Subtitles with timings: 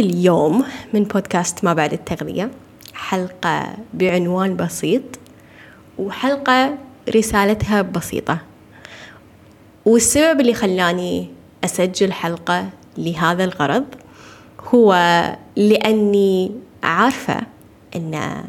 [0.00, 2.50] اليوم من بودكاست ما بعد التغذية
[2.94, 5.02] حلقة بعنوان بسيط
[5.98, 6.78] وحلقة
[7.16, 8.38] رسالتها بسيطة.
[9.84, 11.30] والسبب اللي خلاني
[11.64, 13.84] أسجل حلقة لهذا الغرض
[14.74, 14.94] هو
[15.56, 17.40] لأني عارفة
[17.96, 18.44] أن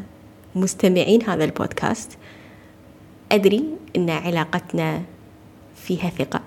[0.54, 2.18] مستمعين هذا البودكاست
[3.32, 3.64] أدري
[3.96, 5.02] أن علاقتنا
[5.76, 6.40] فيها ثقة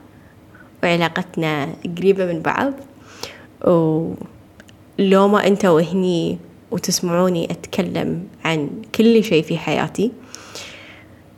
[0.84, 1.68] وعلاقتنا
[1.98, 2.74] قريبة من بعض
[5.00, 6.38] ولو ما أنتوا هني
[6.72, 10.12] وتسمعوني أتكلم عن كل شيء في حياتي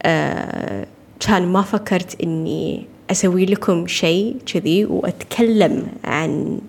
[0.03, 0.87] آه
[1.19, 6.59] كان ما فكرت إني أسوي لكم شيء كذي وأتكلم عن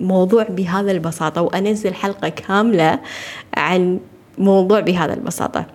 [0.00, 3.00] موضوع بهذا البساطة وأنزل حلقة كاملة
[3.56, 4.00] عن
[4.38, 5.66] موضوع بهذا البساطة.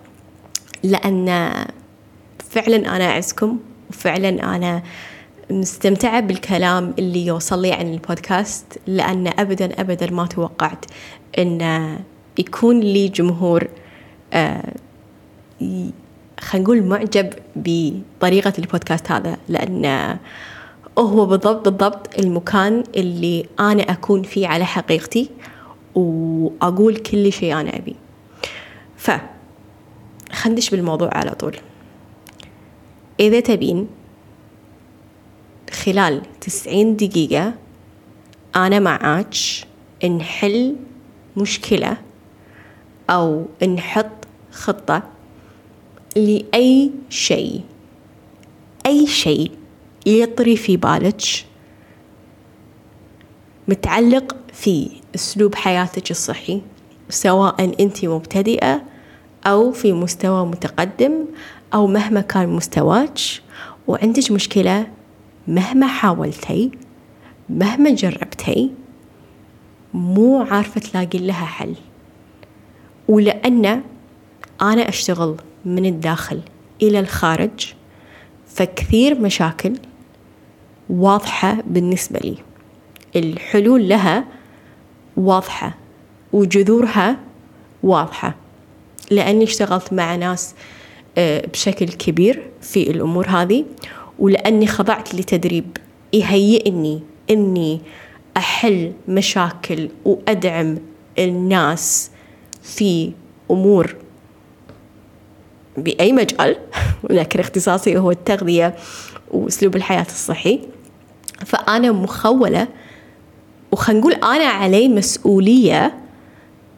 [0.82, 1.52] لأن
[2.50, 3.58] فعلا أنا أعزكم
[3.90, 4.82] وفعلا أنا
[5.50, 10.84] مستمتعة بالكلام اللي يوصل لي عن البودكاست لأن أبدا أبدا ما توقعت
[11.38, 11.98] أن
[12.38, 13.68] يكون لي جمهور
[14.32, 14.72] آه
[16.40, 19.36] خلينا نقول معجب بطريقة البودكاست هذا.
[19.48, 20.16] لأن
[20.98, 25.30] هو بالضبط بالضبط المكان اللي أنا أكون فيه على حقيقتي
[25.94, 27.96] وأقول كل شيء أنا أبي.
[28.96, 29.10] ف
[30.70, 31.56] بالموضوع على طول.
[33.20, 33.88] إذا تبين
[35.70, 37.54] خلال تسعين دقيقة
[38.56, 39.34] أنا معاك
[40.04, 40.76] نحل
[41.36, 41.96] مشكلة
[43.10, 44.10] أو نحط
[44.52, 45.02] خطة
[46.16, 47.60] لأي شيء.
[48.86, 49.50] أي شيء
[50.06, 51.22] يطري في بالك
[53.68, 56.62] متعلق في أسلوب حياتك الصحي
[57.10, 58.82] سواء أنت مبتدئة
[59.46, 61.12] أو في مستوى متقدم
[61.74, 63.18] أو مهما كان مستواك
[63.86, 64.86] وعندك مشكلة
[65.48, 66.70] مهما حاولتي
[67.48, 68.70] مهما جربتي
[69.94, 71.74] مو عارفة تلاقي لها حل.
[73.08, 73.82] ولأن
[74.62, 76.40] أنا أشتغل من الداخل
[76.82, 77.74] إلى الخارج
[78.46, 79.72] فكثير مشاكل
[80.90, 82.36] واضحة بالنسبة لي.
[83.16, 84.24] الحلول لها
[85.16, 85.74] واضحة
[86.32, 87.16] وجذورها
[87.82, 88.34] واضحة.
[89.10, 90.54] لأني اشتغلت مع ناس
[91.18, 93.64] آه، بشكل كبير في الأمور هذه.
[94.18, 95.76] ولأني خضعت لتدريب.
[96.12, 97.80] يهيئني إني
[98.36, 100.78] أحل مشاكل وأدعم
[101.18, 102.10] الناس
[102.62, 103.12] في
[103.50, 103.96] أمور
[105.76, 106.56] بأي مجال.
[107.10, 108.76] ولكن اختصاصي هو التغذية
[109.30, 110.60] وأسلوب الحياة الصحي.
[111.46, 112.68] فأنا مخولة
[113.72, 115.94] وخلينا نقول أنا علي مسؤولية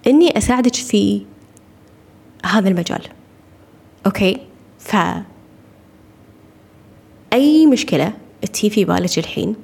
[0.06, 1.22] إني أساعدك في
[2.44, 3.02] هذا المجال.
[4.06, 4.38] okay؟
[4.78, 4.96] ف
[7.32, 8.12] أي مشكلة
[8.52, 9.56] تي في بالك الحين؟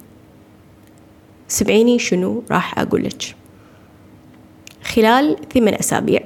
[1.47, 3.35] سمعيني شنو راح أقول لك.
[4.83, 6.21] خلال ثمان أسابيع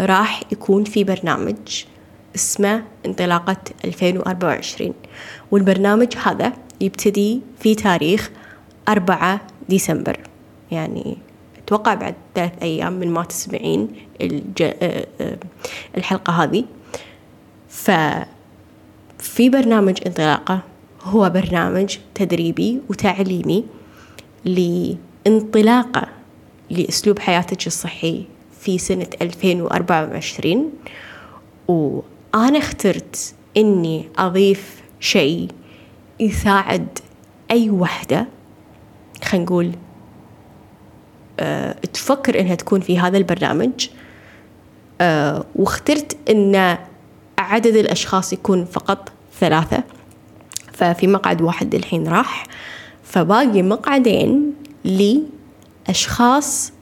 [0.00, 1.84] راح يكون في برنامج
[2.34, 4.94] اسمه انطلاقة 2024
[5.50, 8.30] والبرنامج هذا يبتدي في تاريخ
[8.88, 10.20] 4 ديسمبر.
[10.70, 11.16] يعني
[11.58, 13.88] أتوقع بعد ثلاث أيام من ما تسمعين
[14.20, 14.62] الج...
[14.62, 15.38] آه، آه،
[15.96, 16.64] الحلقة هذه.
[19.36, 20.60] ففي برنامج انطلاقة.
[21.02, 23.64] هو برنامج تدريبي وتعليمي
[24.44, 26.08] لانطلاقة
[26.70, 28.24] لأسلوب حياتك الصحي
[28.60, 30.72] في سنة 2024
[31.68, 35.48] وأنا اخترت إني أضيف شيء
[36.20, 36.98] يساعد
[37.50, 38.26] أي وحدة
[39.24, 39.72] خلينا نقول
[41.40, 43.88] أه تفكر إنها تكون في هذا البرنامج.
[45.00, 46.78] أه واخترت إن
[47.38, 49.82] عدد الأشخاص يكون فقط ثلاثة.
[50.72, 52.46] ففي مقعد واحد الحين راح.
[53.04, 54.52] فباقي مقعدين
[54.84, 56.72] لأشخاص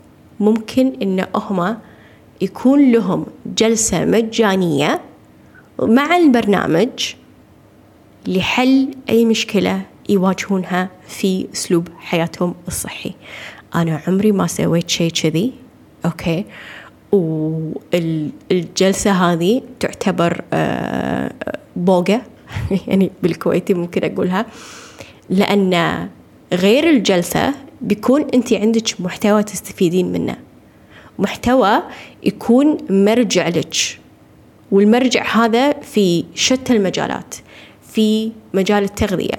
[0.40, 1.76] ممكن إن هم
[2.40, 3.26] يكون لهم
[3.58, 5.00] جلسة مجانية
[5.78, 7.14] مع البرنامج
[8.26, 13.14] لحل أي مشكلة يواجهونها في أسلوب حياتهم الصحي.
[13.74, 15.52] أنا عمري ما سويت شيء كذي
[16.04, 16.44] okay؟
[17.12, 21.32] والجلسة هذه تعتبر آه،
[21.76, 22.22] بوقة
[22.88, 24.46] يعني بالكويتي ممكن أقولها.
[25.30, 26.08] لأن
[26.52, 30.36] غير الجلسة بيكون أنت عندك محتوى تستفيدين منه.
[31.18, 31.82] محتوى
[32.22, 33.74] يكون مرجع لك.
[34.70, 37.34] والمرجع هذا في شتى المجالات
[37.92, 39.38] في مجال التغذية.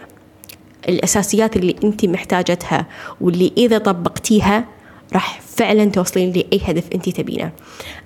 [0.89, 2.85] الأساسيات اللي أنت محتاجتها
[3.21, 4.65] واللي إذا طبقتيها
[5.13, 7.51] راح فعلا توصلين لأي هدف أنت تبينه.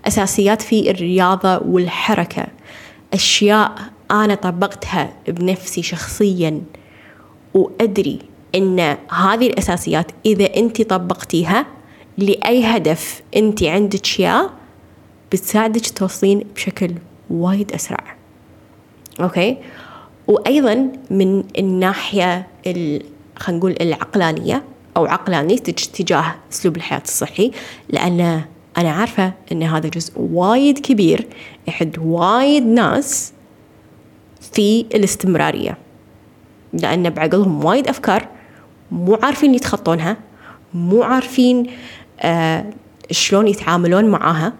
[0.08, 2.48] أساسيات في الرياضة والحركة.
[3.14, 3.76] أشياء
[4.12, 6.62] أنا طبقتها بنفسي شخصيا
[7.54, 8.20] وأدري
[8.56, 8.80] أن
[9.12, 11.66] هذه الأساسيات إذا أنت طبقتيها
[12.18, 14.50] لأي هدف أنت عندك إياه
[15.32, 16.92] بتساعدك توصلين بشكل
[17.30, 18.16] وايد أسرع.
[19.20, 19.58] أوكي؟
[20.28, 24.64] وأيضا من الناحية خلينا نقول العقلانية
[24.98, 27.52] أو عقلانيتك تجاه أسلوب الحياة الصحي
[27.90, 28.42] لأن
[28.78, 31.28] أنا عارفة أن هذا جزء وايد كبير
[31.68, 33.34] يحد وايد ناس
[34.42, 35.78] في الاستمرارية.
[36.74, 38.28] لأن بعقلهم وايد أفكار
[38.92, 40.18] مو عارفين يتخطونها
[40.74, 41.72] مو عارفين
[42.20, 42.66] آه
[43.12, 44.54] شلون يتعاملون معاها.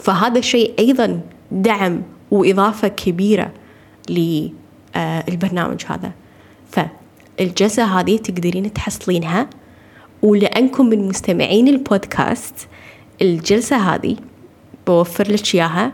[0.00, 1.20] فهذا الشيء أيضا
[1.52, 3.50] دعم وإضافة كبيرة
[4.08, 6.12] للبرنامج هذا.
[6.70, 9.50] فالجلسة هذه تقدرين تحصلينها.
[10.22, 12.68] ولأنكم من مستمعين البودكاست
[13.22, 14.16] الجلسة هذه
[14.86, 15.92] بوفر لك إياها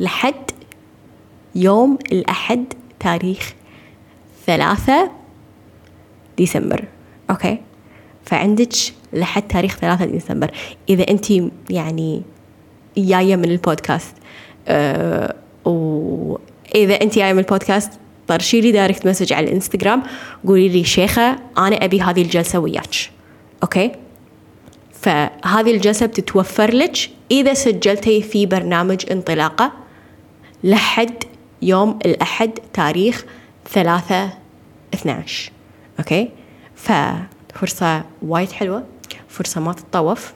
[0.00, 0.50] لحد
[1.56, 2.64] يوم الأحد
[3.00, 3.54] تاريخ
[4.46, 5.10] ثلاثة
[6.36, 6.84] ديسمبر.
[7.30, 7.58] okay؟
[8.24, 8.72] فعندك
[9.12, 10.50] لحد تاريخ ثلاثة ديسمبر.
[10.88, 11.26] إذا أنت
[11.70, 12.22] يعني
[12.98, 14.14] جاية من البودكاست
[14.68, 17.92] أه وإذا أنت جاية من البودكاست
[18.28, 20.02] طرشي لي direct message على الإنستغرام.
[20.46, 22.94] قولي لي شيخة أنا أبي هذه الجلسة وياك.
[23.62, 23.92] okay؟
[24.92, 26.96] فهذه الجلسة بتتوفر لك
[27.30, 29.72] إذا سجلتي في برنامج انطلاقة
[30.64, 31.24] لحد
[31.66, 33.24] يوم الأحد تاريخ
[33.68, 34.30] ثلاثة
[34.94, 35.52] 12
[35.98, 36.28] okay؟
[36.76, 38.84] ففرصة وايد حلوة
[39.28, 40.34] فرصة ما تتطوف.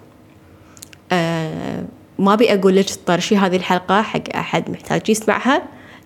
[1.12, 1.84] أه
[2.18, 5.62] ما أبي أقول لك طرشي هذه الحلقة حق أحد محتاج يسمعها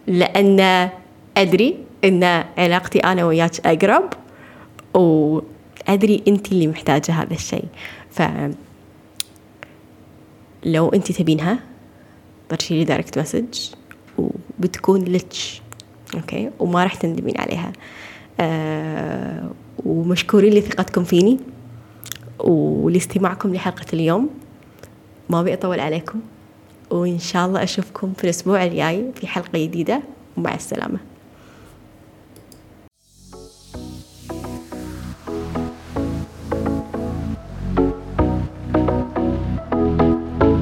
[0.06, 0.90] لأن
[1.36, 4.12] أدري أن علاقتي أنا وياك أقرب
[4.94, 7.64] وأدري أنت اللي محتاجة هذا الشيء.
[8.10, 8.22] ف
[10.64, 11.58] لو أنت تبينها
[12.48, 13.70] طرشي لي direct message
[14.18, 15.32] وبتكون لك
[16.14, 17.72] okay؟ وما راح تندمين عليها.
[18.40, 19.50] آه
[19.86, 21.38] ومشكورين لثقتكم فيني
[22.38, 24.30] ولاستماعكم لحلقة اليوم.
[25.30, 26.20] ما أبي أطول عليكم
[26.90, 30.02] وإن شاء الله أشوفكم في الأسبوع الجاي في حلقة جديدة.
[30.36, 30.98] ومع السلامة.